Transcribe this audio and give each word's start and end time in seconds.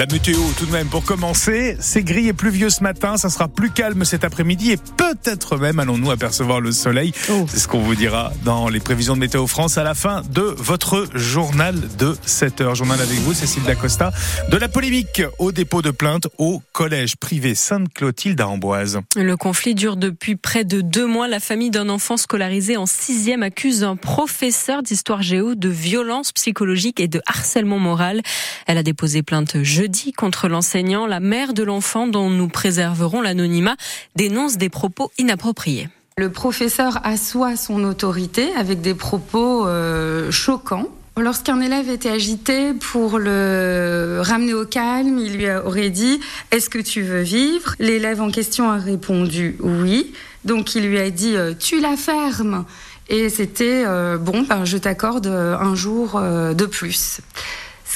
La 0.00 0.06
météo 0.06 0.38
tout 0.56 0.64
de 0.64 0.72
même 0.72 0.88
pour 0.88 1.04
commencer, 1.04 1.76
c'est 1.78 2.02
gris 2.02 2.28
et 2.28 2.32
pluvieux 2.32 2.70
ce 2.70 2.82
matin, 2.82 3.18
ça 3.18 3.28
sera 3.28 3.48
plus 3.48 3.68
calme 3.68 4.06
cet 4.06 4.24
après-midi 4.24 4.70
et 4.70 4.78
peut-être 4.78 5.58
même 5.58 5.78
allons-nous 5.78 6.10
apercevoir 6.10 6.62
le 6.62 6.72
soleil. 6.72 7.12
Oh. 7.28 7.44
C'est 7.46 7.58
ce 7.58 7.68
qu'on 7.68 7.80
vous 7.80 7.94
dira 7.94 8.32
dans 8.42 8.70
les 8.70 8.80
prévisions 8.80 9.12
de 9.12 9.20
Météo 9.20 9.46
France 9.46 9.76
à 9.76 9.82
la 9.82 9.92
fin 9.92 10.22
de 10.32 10.40
votre 10.40 11.06
journal 11.14 11.78
de 11.98 12.16
7 12.24 12.62
heures. 12.62 12.74
Journal 12.74 12.98
avec 12.98 13.18
vous, 13.18 13.34
Cécile 13.34 13.62
Dacosta. 13.64 14.10
De 14.50 14.56
la 14.56 14.70
polémique 14.70 15.20
au 15.38 15.52
dépôt 15.52 15.82
de 15.82 15.90
plainte 15.90 16.28
au 16.38 16.62
collège 16.72 17.16
privé 17.16 17.54
Sainte-Clotilde 17.54 18.40
à 18.40 18.48
Amboise. 18.48 19.00
Le 19.16 19.36
conflit 19.36 19.74
dure 19.74 19.98
depuis 19.98 20.34
près 20.34 20.64
de 20.64 20.80
deux 20.80 21.06
mois. 21.06 21.28
La 21.28 21.40
famille 21.40 21.70
d'un 21.70 21.90
enfant 21.90 22.16
scolarisé 22.16 22.78
en 22.78 22.86
sixième 22.86 23.42
accuse 23.42 23.84
un 23.84 23.96
professeur 23.96 24.82
d'histoire 24.82 25.20
géo 25.20 25.54
de 25.54 25.68
violence 25.68 26.32
psychologique 26.32 27.00
et 27.00 27.08
de 27.08 27.20
harcèlement 27.26 27.78
moral. 27.78 28.22
Elle 28.66 28.78
a 28.78 28.82
déposé 28.82 29.22
plainte 29.22 29.62
jeudi 29.62 29.89
contre 30.16 30.48
l'enseignant. 30.48 31.06
La 31.06 31.20
mère 31.20 31.52
de 31.52 31.62
l'enfant, 31.62 32.06
dont 32.06 32.30
nous 32.30 32.48
préserverons 32.48 33.20
l'anonymat, 33.20 33.76
dénonce 34.16 34.56
des 34.56 34.68
propos 34.68 35.10
inappropriés. 35.18 35.88
Le 36.16 36.30
professeur 36.30 37.00
assoit 37.04 37.56
son 37.56 37.84
autorité 37.84 38.48
avec 38.56 38.80
des 38.80 38.94
propos 38.94 39.66
euh, 39.66 40.30
choquants. 40.30 40.86
Lorsqu'un 41.16 41.60
élève 41.60 41.90
était 41.90 42.10
agité 42.10 42.72
pour 42.74 43.18
le 43.18 44.20
ramener 44.22 44.54
au 44.54 44.64
calme, 44.64 45.18
il 45.18 45.36
lui 45.36 45.50
aurait 45.50 45.90
dit 45.90 46.20
Est-ce 46.50 46.70
que 46.70 46.78
tu 46.78 47.02
veux 47.02 47.22
vivre? 47.22 47.74
L'élève 47.78 48.20
en 48.20 48.30
question 48.30 48.70
a 48.70 48.76
répondu 48.76 49.56
oui. 49.60 50.12
Donc 50.44 50.74
il 50.74 50.88
lui 50.88 50.98
a 50.98 51.10
dit 51.10 51.36
euh, 51.36 51.52
Tu 51.58 51.80
la 51.80 51.96
fermes. 51.96 52.64
Et 53.08 53.28
c'était 53.28 53.84
euh, 53.86 54.18
Bon, 54.18 54.42
ben, 54.42 54.64
je 54.64 54.76
t'accorde 54.76 55.26
un 55.26 55.74
jour 55.74 56.20
de 56.20 56.66
plus. 56.66 57.20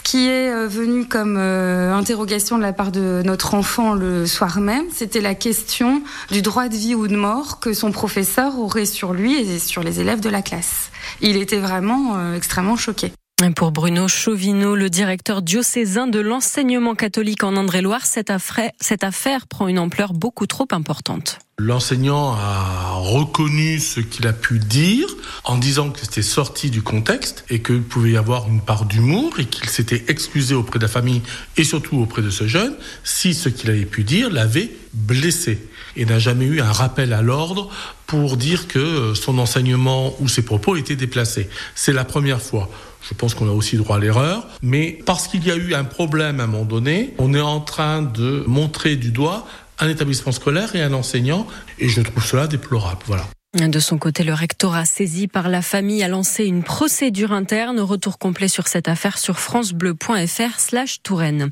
Qui 0.05 0.29
est 0.29 0.53
euh, 0.53 0.69
venu 0.69 1.07
comme 1.07 1.37
euh, 1.39 1.95
interrogation 1.95 2.59
de 2.59 2.63
la 2.63 2.75
part 2.75 2.93
de 2.93 3.23
notre 3.25 3.55
enfant 3.55 3.95
le 3.95 4.27
soir 4.27 4.61
même, 4.61 4.85
c'était 4.93 5.23
la 5.23 5.35
question 5.35 6.03
du 6.31 6.43
droit 6.43 6.69
de 6.69 6.77
vie 6.77 6.95
ou 6.95 7.09
de 7.09 7.17
mort 7.17 7.59
que 7.59 7.73
son 7.73 7.91
professeur 7.91 8.59
aurait 8.59 8.85
sur 8.85 9.15
lui 9.15 9.35
et 9.35 9.59
sur 9.59 9.83
les 9.83 10.01
élèves 10.01 10.21
de 10.21 10.29
la 10.29 10.43
classe. 10.43 10.91
Il 11.23 11.39
était 11.39 11.59
vraiment 11.59 12.17
euh, 12.17 12.37
extrêmement 12.37 12.77
choqué. 12.77 13.13
Pour 13.57 13.73
Bruno 13.73 14.07
Chauvineau, 14.07 14.77
le 14.77 14.89
directeur 14.89 15.43
diocésain 15.43 16.07
de 16.07 16.21
l'enseignement 16.21 16.95
catholique 16.95 17.43
en 17.43 17.57
Indre-et-Loire, 17.57 18.07
cette 18.07 18.31
affaire, 18.31 18.71
cette 18.81 19.03
affaire 19.03 19.49
prend 19.49 19.67
une 19.67 19.81
ampleur 19.81 20.13
beaucoup 20.13 20.47
trop 20.47 20.69
importante. 20.71 21.41
L'enseignant 21.59 22.33
a 22.35 22.93
reconnu 22.95 23.81
ce 23.81 23.99
qu'il 23.99 24.29
a 24.29 24.33
pu 24.33 24.61
dire 24.61 25.09
en 25.43 25.59
disant 25.59 25.91
que 25.91 26.01
c'était 26.01 26.23
sorti 26.23 26.71
du 26.71 26.83
contexte 26.83 27.45
et 27.51 27.61
qu'il 27.61 27.83
pouvait 27.83 28.13
y 28.13 28.17
avoir 28.17 28.49
une 28.49 28.61
part 28.61 28.87
d'humour 28.87 29.39
et 29.39 29.47
qu'il 29.47 29.69
s'était 29.69 30.05
excusé 30.07 30.55
auprès 30.55 30.79
de 30.79 30.85
la 30.85 30.89
famille 30.89 31.23
et 31.57 31.65
surtout 31.65 31.99
auprès 31.99 32.23
de 32.23 32.31
ce 32.31 32.47
jeune 32.47 32.75
si 33.03 33.35
ce 33.35 33.49
qu'il 33.49 33.69
avait 33.71 33.85
pu 33.85 34.05
dire 34.05 34.31
l'avait 34.31 34.71
blessé 34.93 35.59
et 35.97 36.05
n'a 36.07 36.19
jamais 36.19 36.45
eu 36.45 36.61
un 36.61 36.73
rappel 36.73 37.13
à 37.13 37.23
l'ordre 37.23 37.71
pour 38.07 38.37
dire 38.37 38.69
que 38.69 39.15
son 39.15 39.39
enseignement 39.39 40.15
ou 40.21 40.29
ses 40.29 40.43
propos 40.43 40.77
étaient 40.77 40.97
déplacés. 40.97 41.49
C'est 41.75 41.93
la 41.93 42.05
première 42.05 42.43
fois. 42.43 42.69
Je 43.09 43.15
pense 43.15 43.35
qu'on 43.35 43.49
a 43.49 43.53
aussi 43.53 43.77
droit 43.77 43.97
à 43.97 43.99
l'erreur, 43.99 44.47
mais 44.63 44.99
parce 45.05 45.29
qu'il 45.29 45.47
y 45.47 45.51
a 45.51 45.57
eu 45.57 45.75
un 45.75 45.85
problème 45.85 46.41
à 46.41 46.45
un 46.45 46.47
moment 46.47 46.65
donné, 46.65 47.15
on 47.19 47.35
est 47.35 47.41
en 47.41 47.61
train 47.61 48.03
de 48.03 48.45
montrer 48.47 48.97
du 48.97 49.11
doigt 49.11 49.47
un 49.79 49.89
établissement 49.89 50.33
scolaire 50.33 50.75
et 50.75 50.83
un 50.83 50.93
enseignant, 50.93 51.47
et 51.79 51.89
je 51.89 52.01
trouve 52.01 52.25
cela 52.25 52.47
déplorable. 52.47 53.01
Voilà. 53.07 53.27
De 53.55 53.79
son 53.79 53.99
côté, 53.99 54.25
le 54.25 54.35
rectorat 54.35 54.85
saisi 54.85 55.29
par 55.29 55.49
la 55.49 55.63
famille 55.63 56.03
a 56.03 56.09
lancé 56.09 56.45
une 56.45 56.65
procédure 56.65 57.33
interne. 57.33 57.79
Retour 57.79 58.19
complet 58.19 58.49
sur 58.49 58.67
cette 58.67 58.89
affaire 58.89 59.17
sur 59.17 59.39
francebleu.fr 59.39 60.59
slash 60.59 61.03
Touraine. 61.03 61.51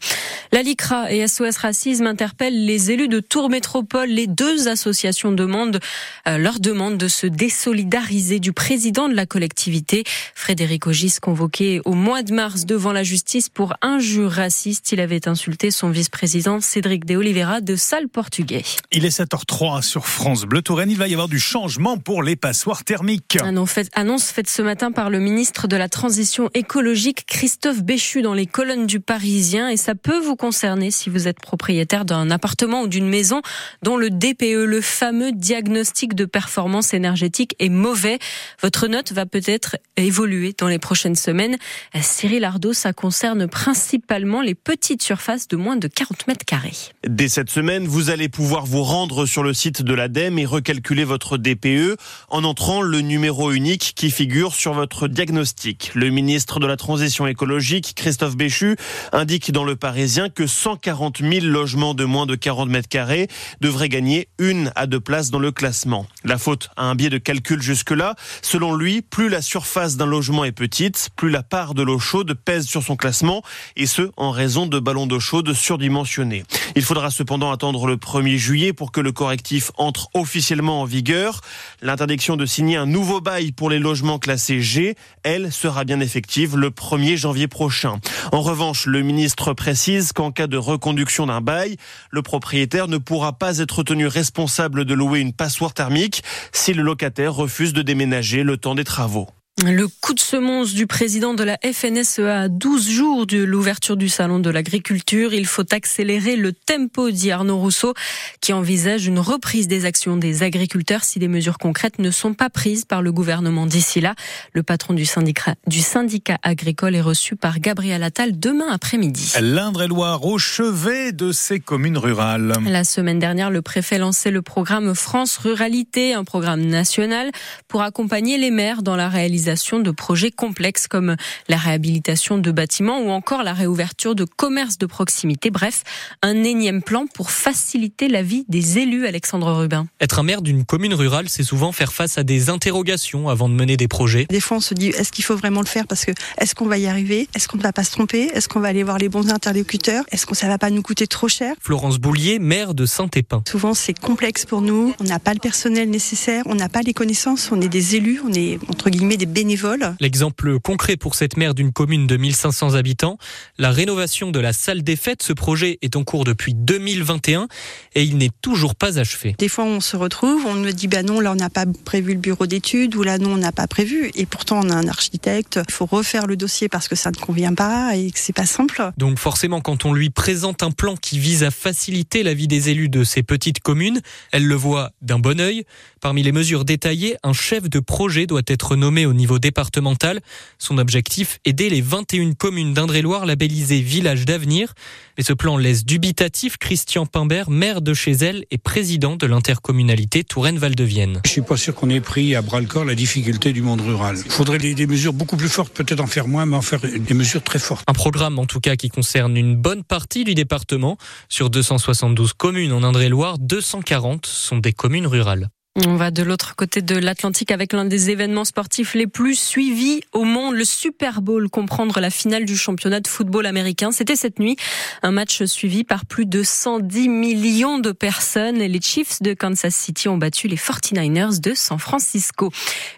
La 0.50 0.62
LICRA 0.62 1.12
et 1.12 1.26
SOS 1.28 1.58
Racisme 1.58 2.08
interpellent 2.08 2.66
les 2.66 2.90
élus 2.90 3.06
de 3.06 3.20
Tours 3.20 3.48
Métropole. 3.48 4.08
Les 4.08 4.26
deux 4.26 4.66
associations 4.66 5.30
demandent, 5.30 5.78
euh, 6.26 6.38
leur 6.38 6.58
demandent 6.58 6.98
de 6.98 7.06
se 7.06 7.28
désolidariser 7.28 8.40
du 8.40 8.52
président 8.52 9.08
de 9.08 9.14
la 9.14 9.24
collectivité. 9.24 10.02
Frédéric 10.34 10.88
Ogis, 10.88 11.14
convoqué 11.22 11.80
au 11.84 11.94
mois 11.94 12.24
de 12.24 12.34
mars 12.34 12.66
devant 12.66 12.92
la 12.92 13.04
justice 13.04 13.48
pour 13.48 13.74
injure 13.80 14.32
raciste. 14.32 14.90
Il 14.90 15.00
avait 15.00 15.28
insulté 15.28 15.70
son 15.70 15.90
vice-président 15.90 16.60
Cédric 16.60 17.04
de 17.04 17.14
Oliveira 17.14 17.60
de 17.60 17.76
sale 17.76 18.08
portugais. 18.08 18.64
Il 18.90 19.04
est 19.04 19.20
7h03 19.20 19.82
sur 19.82 20.06
France 20.06 20.46
Bleu 20.46 20.62
Touraine. 20.62 20.90
Il 20.90 20.98
va 20.98 21.06
y 21.06 21.12
avoir 21.12 21.28
du 21.28 21.38
changement 21.38 21.91
pour 21.96 22.22
les 22.22 22.36
passoires 22.36 22.84
thermiques. 22.84 23.38
Annonce 23.42 24.30
faite 24.30 24.48
ce 24.48 24.62
matin 24.62 24.92
par 24.92 25.10
le 25.10 25.18
ministre 25.18 25.68
de 25.68 25.76
la 25.76 25.88
Transition 25.88 26.50
écologique 26.54 27.24
Christophe 27.26 27.82
Béchu 27.82 28.22
dans 28.22 28.34
les 28.34 28.46
colonnes 28.46 28.86
du 28.86 29.00
Parisien 29.00 29.68
et 29.68 29.76
ça 29.76 29.94
peut 29.94 30.18
vous 30.18 30.36
concerner 30.36 30.90
si 30.90 31.10
vous 31.10 31.28
êtes 31.28 31.40
propriétaire 31.40 32.04
d'un 32.04 32.30
appartement 32.30 32.82
ou 32.82 32.88
d'une 32.88 33.08
maison 33.08 33.42
dont 33.82 33.96
le 33.96 34.10
DPE, 34.10 34.64
le 34.66 34.80
fameux 34.80 35.32
diagnostic 35.32 36.14
de 36.14 36.24
performance 36.24 36.94
énergétique 36.94 37.54
est 37.58 37.68
mauvais. 37.68 38.18
Votre 38.60 38.86
note 38.86 39.12
va 39.12 39.26
peut-être 39.26 39.76
évoluer 39.96 40.54
dans 40.56 40.68
les 40.68 40.78
prochaines 40.78 41.16
semaines. 41.16 41.56
Cyril 42.00 42.44
Ardo, 42.44 42.72
ça 42.72 42.92
concerne 42.92 43.48
principalement 43.48 44.40
les 44.40 44.54
petites 44.54 45.02
surfaces 45.02 45.48
de 45.48 45.56
moins 45.56 45.76
de 45.76 45.88
40 45.88 46.26
mètres 46.26 46.44
carrés. 46.44 46.72
Dès 47.06 47.28
cette 47.28 47.50
semaine, 47.50 47.86
vous 47.86 48.10
allez 48.10 48.28
pouvoir 48.28 48.66
vous 48.66 48.82
rendre 48.82 49.26
sur 49.26 49.42
le 49.42 49.52
site 49.52 49.82
de 49.82 49.94
l'ADEME 49.94 50.38
et 50.38 50.46
recalculer 50.46 51.04
votre 51.04 51.36
DPE 51.36 51.81
en 52.28 52.44
entrant 52.44 52.82
le 52.82 53.00
numéro 53.00 53.52
unique 53.52 53.92
qui 53.94 54.10
figure 54.10 54.54
sur 54.54 54.72
votre 54.72 55.08
diagnostic. 55.08 55.90
Le 55.94 56.10
ministre 56.10 56.60
de 56.60 56.66
la 56.66 56.76
Transition 56.76 57.26
écologique, 57.26 57.92
Christophe 57.96 58.36
Béchu, 58.36 58.76
indique 59.12 59.52
dans 59.52 59.64
Le 59.64 59.76
Parisien 59.76 60.28
que 60.28 60.46
140 60.46 61.18
000 61.18 61.46
logements 61.46 61.94
de 61.94 62.04
moins 62.04 62.26
de 62.26 62.34
40 62.34 62.68
mètres 62.68 62.88
carrés 62.88 63.28
devraient 63.60 63.88
gagner 63.88 64.28
une 64.38 64.72
à 64.76 64.86
deux 64.86 65.00
places 65.00 65.30
dans 65.30 65.38
le 65.38 65.52
classement. 65.52 66.06
La 66.24 66.38
faute 66.38 66.70
a 66.76 66.84
un 66.84 66.94
biais 66.94 67.10
de 67.10 67.18
calcul 67.18 67.60
jusque-là. 67.60 68.14
Selon 68.42 68.74
lui, 68.74 69.02
plus 69.02 69.28
la 69.28 69.42
surface 69.42 69.96
d'un 69.96 70.06
logement 70.06 70.44
est 70.44 70.52
petite, 70.52 71.10
plus 71.16 71.30
la 71.30 71.42
part 71.42 71.74
de 71.74 71.82
l'eau 71.82 71.98
chaude 71.98 72.34
pèse 72.34 72.66
sur 72.66 72.82
son 72.82 72.96
classement, 72.96 73.42
et 73.76 73.86
ce, 73.86 74.10
en 74.16 74.30
raison 74.30 74.66
de 74.66 74.78
ballons 74.78 75.06
d'eau 75.06 75.20
chaude 75.20 75.52
surdimensionnés. 75.52 76.44
Il 76.76 76.82
faudra 76.82 77.10
cependant 77.10 77.50
attendre 77.50 77.86
le 77.86 77.96
1er 77.96 78.36
juillet 78.36 78.72
pour 78.72 78.92
que 78.92 79.00
le 79.00 79.12
correctif 79.12 79.70
entre 79.76 80.08
officiellement 80.14 80.82
en 80.82 80.84
vigueur. 80.84 81.40
L'interdiction 81.80 82.36
de 82.36 82.46
signer 82.46 82.76
un 82.76 82.86
nouveau 82.86 83.20
bail 83.20 83.52
pour 83.52 83.70
les 83.70 83.78
logements 83.78 84.18
classés 84.18 84.60
G, 84.60 84.94
elle, 85.22 85.52
sera 85.52 85.84
bien 85.84 86.00
effective 86.00 86.56
le 86.56 86.70
1er 86.70 87.16
janvier 87.16 87.48
prochain. 87.48 88.00
En 88.32 88.42
revanche, 88.42 88.86
le 88.86 89.02
ministre 89.02 89.52
précise 89.54 90.12
qu'en 90.12 90.30
cas 90.30 90.46
de 90.46 90.56
reconduction 90.56 91.26
d'un 91.26 91.40
bail, 91.40 91.76
le 92.10 92.22
propriétaire 92.22 92.88
ne 92.88 92.98
pourra 92.98 93.32
pas 93.32 93.58
être 93.58 93.82
tenu 93.82 94.06
responsable 94.06 94.84
de 94.84 94.94
louer 94.94 95.20
une 95.20 95.32
passoire 95.32 95.74
thermique 95.74 96.22
si 96.52 96.74
le 96.74 96.82
locataire 96.82 97.34
refuse 97.34 97.72
de 97.72 97.82
déménager 97.82 98.42
le 98.42 98.56
temps 98.56 98.74
des 98.74 98.84
travaux. 98.84 99.28
Le 99.60 99.86
coup 99.86 100.14
de 100.14 100.18
semonce 100.18 100.72
du 100.72 100.86
président 100.86 101.34
de 101.34 101.44
la 101.44 101.58
FNSEA 101.58 102.40
à 102.40 102.48
12 102.48 102.88
jours 102.88 103.26
de 103.26 103.36
l'ouverture 103.44 103.98
du 103.98 104.08
salon 104.08 104.38
de 104.38 104.48
l'agriculture. 104.48 105.34
Il 105.34 105.46
faut 105.46 105.62
accélérer 105.72 106.36
le 106.36 106.52
tempo, 106.52 107.10
dit 107.10 107.30
Arnaud 107.30 107.58
Rousseau, 107.58 107.92
qui 108.40 108.54
envisage 108.54 109.06
une 109.06 109.18
reprise 109.18 109.68
des 109.68 109.84
actions 109.84 110.16
des 110.16 110.42
agriculteurs 110.42 111.04
si 111.04 111.18
des 111.18 111.28
mesures 111.28 111.58
concrètes 111.58 111.98
ne 111.98 112.10
sont 112.10 112.32
pas 112.32 112.48
prises 112.48 112.86
par 112.86 113.02
le 113.02 113.12
gouvernement 113.12 113.66
d'ici 113.66 114.00
là. 114.00 114.14
Le 114.52 114.62
patron 114.62 114.94
du 114.94 115.04
syndicat, 115.04 115.54
du 115.66 115.80
syndicat 115.80 116.38
agricole 116.42 116.96
est 116.96 117.02
reçu 117.02 117.36
par 117.36 117.60
Gabriel 117.60 118.02
Attal 118.02 118.40
demain 118.40 118.68
après-midi. 118.72 119.34
L'Indre-et-Loire 119.38 120.24
au 120.24 120.38
chevet 120.38 121.12
de 121.12 121.30
ces 121.30 121.60
communes 121.60 121.98
rurales. 121.98 122.54
La 122.66 122.84
semaine 122.84 123.18
dernière, 123.18 123.50
le 123.50 123.60
préfet 123.60 123.98
lançait 123.98 124.30
le 124.30 124.42
programme 124.42 124.94
France 124.94 125.36
Ruralité, 125.36 126.14
un 126.14 126.24
programme 126.24 126.62
national 126.62 127.30
pour 127.68 127.82
accompagner 127.82 128.38
les 128.38 128.50
maires 128.50 128.82
dans 128.82 128.96
la 128.96 129.10
réalisation 129.10 129.41
de 129.42 129.90
projets 129.90 130.30
complexes 130.30 130.86
comme 130.86 131.16
la 131.48 131.56
réhabilitation 131.56 132.38
de 132.38 132.50
bâtiments 132.50 133.00
ou 133.00 133.10
encore 133.10 133.42
la 133.42 133.52
réouverture 133.52 134.14
de 134.14 134.24
commerces 134.24 134.78
de 134.78 134.86
proximité. 134.86 135.50
Bref, 135.50 135.82
un 136.22 136.44
énième 136.44 136.82
plan 136.82 137.06
pour 137.12 137.30
faciliter 137.30 138.08
la 138.08 138.22
vie 138.22 138.44
des 138.48 138.78
élus, 138.78 139.06
Alexandre 139.06 139.52
Rubin. 139.52 139.86
Être 140.00 140.18
un 140.18 140.22
maire 140.22 140.42
d'une 140.42 140.64
commune 140.64 140.94
rurale, 140.94 141.28
c'est 141.28 141.42
souvent 141.42 141.72
faire 141.72 141.92
face 141.92 142.18
à 142.18 142.22
des 142.22 142.50
interrogations 142.50 143.28
avant 143.28 143.48
de 143.48 143.54
mener 143.54 143.76
des 143.76 143.88
projets. 143.88 144.26
Des 144.28 144.40
fois, 144.40 144.58
on 144.58 144.60
se 144.60 144.74
dit, 144.74 144.88
est-ce 144.88 145.12
qu'il 145.12 145.24
faut 145.24 145.36
vraiment 145.36 145.60
le 145.60 145.66
faire 145.66 145.86
parce 145.86 146.04
que 146.04 146.12
est-ce 146.38 146.54
qu'on 146.54 146.66
va 146.66 146.78
y 146.78 146.86
arriver? 146.86 147.28
Est-ce 147.34 147.48
qu'on 147.48 147.58
ne 147.58 147.62
va 147.62 147.72
pas 147.72 147.84
se 147.84 147.90
tromper? 147.90 148.30
Est-ce 148.34 148.48
qu'on 148.48 148.60
va 148.60 148.68
aller 148.68 148.82
voir 148.82 148.98
les 148.98 149.08
bons 149.08 149.30
interlocuteurs? 149.30 150.04
Est-ce 150.12 150.26
que 150.26 150.34
ça 150.34 150.46
va 150.48 150.58
pas 150.58 150.70
nous 150.70 150.82
coûter 150.82 151.06
trop 151.06 151.28
cher? 151.28 151.54
Florence 151.60 151.98
Boulier, 151.98 152.38
maire 152.38 152.74
de 152.74 152.86
Saint-Épin. 152.86 153.42
Souvent, 153.48 153.74
c'est 153.74 153.98
complexe 153.98 154.46
pour 154.46 154.60
nous. 154.60 154.94
On 155.00 155.04
n'a 155.04 155.18
pas 155.18 155.34
le 155.34 155.40
personnel 155.40 155.90
nécessaire, 155.90 156.44
on 156.46 156.54
n'a 156.54 156.68
pas 156.68 156.82
les 156.82 156.94
connaissances. 156.94 157.50
On 157.52 157.60
est 157.60 157.68
des 157.68 157.96
élus, 157.96 158.20
on 158.24 158.32
est 158.32 158.58
entre 158.68 158.90
guillemets 158.90 159.16
des 159.16 159.26
bénévoles. 159.32 159.96
L'exemple 160.00 160.60
concret 160.60 160.96
pour 160.96 161.14
cette 161.14 161.36
maire 161.36 161.54
d'une 161.54 161.72
commune 161.72 162.06
de 162.06 162.16
1500 162.16 162.74
habitants, 162.74 163.18
la 163.58 163.70
rénovation 163.70 164.30
de 164.30 164.38
la 164.38 164.52
salle 164.52 164.82
des 164.82 164.96
fêtes. 164.96 165.22
Ce 165.22 165.32
projet 165.32 165.78
est 165.82 165.96
en 165.96 166.04
cours 166.04 166.24
depuis 166.24 166.54
2021 166.54 167.48
et 167.94 168.04
il 168.04 168.18
n'est 168.18 168.30
toujours 168.42 168.74
pas 168.74 168.98
achevé. 168.98 169.34
Des 169.38 169.48
fois, 169.48 169.64
on 169.64 169.80
se 169.80 169.96
retrouve, 169.96 170.46
on 170.46 170.54
me 170.54 170.70
dit, 170.70 170.88
bah 170.88 171.02
non, 171.02 171.20
là, 171.20 171.32
on 171.32 171.36
n'a 171.36 171.50
pas 171.50 171.64
prévu 171.84 172.12
le 172.12 172.20
bureau 172.20 172.46
d'études 172.46 172.94
ou 172.94 173.02
là, 173.02 173.18
non, 173.18 173.32
on 173.32 173.38
n'a 173.38 173.52
pas 173.52 173.66
prévu. 173.66 174.10
Et 174.14 174.26
pourtant, 174.26 174.60
on 174.62 174.70
a 174.70 174.74
un 174.74 174.88
architecte. 174.88 175.60
Il 175.68 175.72
faut 175.72 175.86
refaire 175.86 176.26
le 176.26 176.36
dossier 176.36 176.68
parce 176.68 176.88
que 176.88 176.94
ça 176.94 177.10
ne 177.10 177.16
convient 177.16 177.54
pas 177.54 177.96
et 177.96 178.10
que 178.10 178.18
c'est 178.18 178.32
pas 178.32 178.46
simple. 178.46 178.92
Donc 178.98 179.18
forcément, 179.18 179.60
quand 179.60 179.84
on 179.84 179.92
lui 179.92 180.10
présente 180.10 180.62
un 180.62 180.70
plan 180.70 180.96
qui 180.96 181.18
vise 181.18 181.44
à 181.44 181.50
faciliter 181.50 182.22
la 182.22 182.34
vie 182.34 182.48
des 182.48 182.70
élus 182.70 182.88
de 182.88 183.04
ces 183.04 183.22
petites 183.22 183.60
communes, 183.60 184.00
elle 184.30 184.46
le 184.46 184.54
voit 184.54 184.90
d'un 185.00 185.18
bon 185.18 185.40
œil. 185.40 185.64
Parmi 186.02 186.24
les 186.24 186.32
mesures 186.32 186.64
détaillées, 186.64 187.14
un 187.22 187.32
chef 187.32 187.70
de 187.70 187.78
projet 187.78 188.26
doit 188.26 188.42
être 188.48 188.74
nommé 188.74 189.06
au 189.06 189.12
niveau 189.12 189.38
départemental. 189.38 190.18
Son 190.58 190.78
objectif, 190.78 191.38
aider 191.44 191.70
les 191.70 191.80
21 191.80 192.32
communes 192.32 192.74
d'Indre-et-Loire 192.74 193.24
labellisées 193.24 193.80
Village 193.80 194.24
d'avenir. 194.24 194.74
Mais 195.16 195.22
ce 195.22 195.32
plan 195.32 195.56
laisse 195.56 195.84
dubitatif 195.84 196.56
Christian 196.56 197.06
Pimbert, 197.06 197.50
maire 197.50 197.82
de 197.82 197.94
chez 197.94 198.10
elle 198.10 198.44
et 198.50 198.58
président 198.58 199.14
de 199.14 199.28
l'intercommunalité 199.28 200.24
Touraine-Val 200.24 200.74
de 200.74 200.82
Vienne. 200.82 201.20
Je 201.24 201.30
suis 201.30 201.40
pas 201.40 201.56
sûr 201.56 201.72
qu'on 201.72 201.88
ait 201.88 202.00
pris 202.00 202.34
à 202.34 202.42
bras 202.42 202.60
le 202.60 202.66
corps 202.66 202.84
la 202.84 202.96
difficulté 202.96 203.52
du 203.52 203.62
monde 203.62 203.82
rural. 203.82 204.16
Il 204.24 204.32
faudrait 204.32 204.58
des, 204.58 204.74
des 204.74 204.88
mesures 204.88 205.12
beaucoup 205.12 205.36
plus 205.36 205.48
fortes, 205.48 205.72
peut-être 205.72 206.00
en 206.00 206.08
faire 206.08 206.26
moins, 206.26 206.46
mais 206.46 206.56
en 206.56 206.62
faire 206.62 206.80
des 206.80 207.14
mesures 207.14 207.44
très 207.44 207.60
fortes. 207.60 207.84
Un 207.86 207.92
programme 207.92 208.40
en 208.40 208.46
tout 208.46 208.58
cas 208.58 208.74
qui 208.74 208.88
concerne 208.88 209.36
une 209.36 209.54
bonne 209.54 209.84
partie 209.84 210.24
du 210.24 210.34
département. 210.34 210.98
Sur 211.28 211.48
272 211.48 212.32
communes 212.32 212.72
en 212.72 212.82
Indre-et-Loire, 212.82 213.38
240 213.38 214.26
sont 214.26 214.58
des 214.58 214.72
communes 214.72 215.06
rurales. 215.06 215.48
On 215.74 215.96
va 215.96 216.10
de 216.10 216.22
l'autre 216.22 216.54
côté 216.54 216.82
de 216.82 216.96
l'Atlantique 216.96 217.50
avec 217.50 217.72
l'un 217.72 217.86
des 217.86 218.10
événements 218.10 218.44
sportifs 218.44 218.92
les 218.92 219.06
plus 219.06 219.34
suivis 219.34 220.02
au 220.12 220.24
monde, 220.24 220.54
le 220.54 220.66
Super 220.66 221.22
Bowl, 221.22 221.48
comprendre 221.48 221.98
la 221.98 222.10
finale 222.10 222.44
du 222.44 222.58
championnat 222.58 223.00
de 223.00 223.08
football 223.08 223.46
américain. 223.46 223.90
C'était 223.90 224.14
cette 224.14 224.38
nuit, 224.38 224.58
un 225.02 225.12
match 225.12 225.44
suivi 225.44 225.82
par 225.82 226.04
plus 226.04 226.26
de 226.26 226.42
110 226.42 227.08
millions 227.08 227.78
de 227.78 227.90
personnes. 227.90 228.58
Les 228.58 228.80
Chiefs 228.82 229.22
de 229.22 229.32
Kansas 229.32 229.74
City 229.74 230.10
ont 230.10 230.18
battu 230.18 230.46
les 230.46 230.56
49ers 230.56 231.40
de 231.40 231.54
San 231.54 231.78
Francisco. 231.78 232.50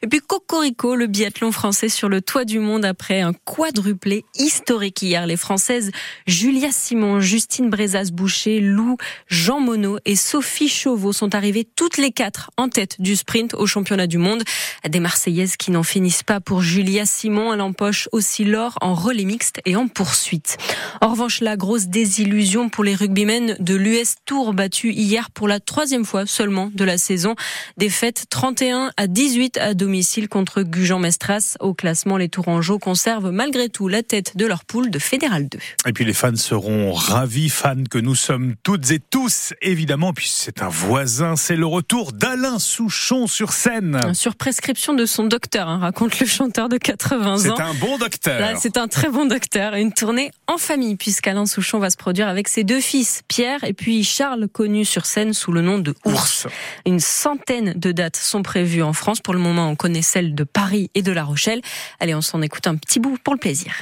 Et 0.03 0.09
puis 0.09 0.19
Cocorico, 0.19 0.97
le 0.97 1.07
biathlon 1.07 1.53
français 1.53 1.89
sur 1.89 2.09
le 2.09 2.23
toit 2.23 2.45
du 2.45 2.59
monde 2.59 2.85
après 2.85 3.21
un 3.21 3.35
quadruplé 3.35 4.25
historique 4.35 5.01
hier. 5.01 5.29
Les 5.29 5.37
Françaises 5.37 5.93
Julia 6.27 6.73
Simon, 6.73 7.21
Justine 7.21 7.71
Brezas-Boucher, 7.71 8.59
Lou, 8.59 8.97
Jean 9.29 9.61
Monod 9.61 10.01
et 10.05 10.17
Sophie 10.17 10.69
Chauveau 10.69 11.13
sont 11.13 11.37
arrivées 11.37 11.69
toutes 11.77 11.99
les 11.99 12.11
quatre 12.11 12.51
tête 12.69 12.97
du 13.01 13.17
sprint 13.17 13.55
au 13.55 13.67
championnat 13.67 14.07
du 14.07 14.19
monde. 14.19 14.43
Des 14.89 15.01
Marseillaises 15.01 15.57
qui 15.57 15.71
n'en 15.71 15.83
finissent 15.83 16.23
pas 16.23 16.41
pour 16.41 16.63
Julia 16.63 17.07
Simon. 17.07 17.53
Elle 17.53 17.61
empoche 17.61 18.09
aussi 18.13 18.45
l'or 18.45 18.77
en 18.81 18.95
relais 18.95 19.25
mixte 19.25 19.61
et 19.65 19.77
en 19.77 19.89
poursuite. 19.89 20.57
En 21.01 21.09
revanche, 21.09 21.41
la 21.41 21.57
grosse 21.57 21.87
désillusion 21.87 22.69
pour 22.69 22.85
les 22.85 22.95
rugbymen 22.95 23.57
de 23.61 23.75
l'US 23.75 24.15
Tour 24.25 24.55
battu 24.55 24.93
hier 24.93 25.31
pour 25.31 25.49
la 25.49 25.61
troisième 25.61 26.05
fois 26.05 26.27
seulement 26.27 26.71
de 26.75 26.85
la 26.85 26.99
saison. 26.99 27.35
Défaite 27.77 28.27
31 28.31 28.91
à 28.97 29.07
18 29.07 29.59
à 29.59 29.75
domicile 29.75 30.29
contre 30.29 30.63
Gujan-Mestras. 30.63 31.57
Au 31.61 31.75
classement, 31.75 32.17
les 32.17 32.29
Tourangeaux 32.29 32.79
conservent 32.79 33.31
malgré 33.31 33.69
tout 33.69 33.89
la 33.89 34.03
tête 34.03 34.37
de 34.37 34.47
leur 34.47 34.65
poule 34.65 34.91
de 34.91 34.99
Fédéral 34.99 35.49
2. 35.49 35.59
Et 35.87 35.93
puis 35.93 36.05
les 36.05 36.13
fans 36.13 36.37
seront 36.37 36.93
ravis, 36.93 37.49
fans 37.49 37.85
que 37.91 37.99
nous 37.99 38.15
sommes 38.15 38.55
toutes 38.63 38.91
et 38.91 38.99
tous, 38.99 39.55
évidemment, 39.63 40.13
puis 40.13 40.31
c'est 40.33 40.63
un 40.63 40.69
voisin, 40.69 41.37
c'est 41.37 41.57
le 41.57 41.67
retour 41.67 42.13
d'Alain 42.13 42.54
Souchon 42.59 43.27
sur 43.27 43.53
scène. 43.53 44.15
Sur 44.15 44.37
prescription 44.37 44.95
de 44.95 45.07
son 45.07 45.25
docteur, 45.25 45.69
hein, 45.69 45.79
raconte 45.79 46.19
le 46.21 46.27
chanteur 46.27 46.69
de 46.69 46.77
80 46.77 47.33
ans. 47.33 47.39
C'est 47.39 47.63
un 47.63 47.75
bon 47.75 47.99
docteur. 47.99 48.57
C'est 48.61 48.77
un 48.77 48.89
très 48.89 49.09
bon 49.09 49.27
docteur. 49.27 49.75
Une 49.75 49.93
tournée 49.93 50.31
en 50.47 50.59
famille, 50.59 50.97
puisqu'Alain 50.97 51.47
Souchon 51.47 51.79
va 51.79 51.91
se 51.91 51.97
produire 51.97 52.29
avec 52.29 52.49
ses 52.49 52.65
deux 52.65 52.81
fils, 52.81 53.23
Pierre 53.29 53.65
et 53.65 53.73
puis 53.73 54.05
Charles, 54.05 54.49
connu 54.49 54.85
sur 54.85 55.07
scène 55.07 55.33
sous 55.33 55.53
le 55.53 55.61
nom 55.61 55.79
de 55.79 55.95
Ours. 56.05 56.47
Une 56.87 57.01
centaine 57.01 57.75
de 57.77 57.93
dates 57.93 58.17
sont 58.17 58.43
prévues 58.43 58.83
en 58.83 58.93
France. 58.93 59.21
Pour 59.21 59.35
le 59.35 59.41
moment, 59.41 59.69
on 59.69 59.77
connaît 59.77 60.03
celles 60.03 60.35
de 60.35 60.45
Paris 60.45 60.91
et 60.95 61.03
de 61.03 61.13
La 61.13 61.25
Rochelle. 61.25 61.61
Allez, 62.01 62.15
on 62.15 62.23
s'en 62.23 62.43
écoute 62.43 62.67
un 62.67 62.77
petit 62.77 63.01
bout 63.01 63.19
pour 63.23 63.35
le 63.35 63.41
plaisir. 63.41 63.73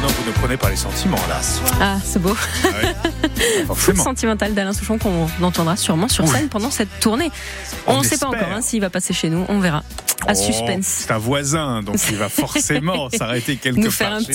Non, 0.00 0.06
vous 0.08 0.26
ne 0.26 0.32
prenez 0.32 0.56
pas 0.56 0.70
les 0.70 0.76
sentiments 0.76 1.16
là. 1.28 1.40
Ah, 1.80 1.96
c'est 2.04 2.20
beau. 2.22 2.36
Ah 2.64 2.68
ouais. 2.68 3.64
Full 3.74 3.96
sentimental 3.96 4.54
d'Alain 4.54 4.72
Souchon 4.72 4.96
qu'on 4.98 5.26
entendra 5.42 5.76
sûrement 5.76 6.08
sur 6.08 6.26
scène 6.28 6.48
pendant 6.48 6.70
cette 6.70 7.00
tournée. 7.00 7.30
On 7.86 7.98
ne 7.98 8.04
sait 8.04 8.16
pas 8.18 8.26
encore 8.28 8.52
hein, 8.54 8.60
s'il 8.62 8.80
va 8.80 8.90
passer 8.90 9.12
chez 9.12 9.28
nous, 9.28 9.44
on 9.48 9.58
verra. 9.58 9.82
À 10.26 10.32
Oh, 10.32 10.34
suspense. 10.34 10.86
C'est 10.86 11.10
un 11.12 11.18
voisin, 11.18 11.82
donc 11.82 11.96
il 12.10 12.16
va 12.16 12.28
forcément 12.28 13.08
s'arrêter 13.10 13.56
quelque 13.56 13.76
Nous 13.78 13.84
part. 13.84 13.92
faire 13.92 14.12
un 14.14 14.18
chez 14.18 14.24
petit 14.24 14.26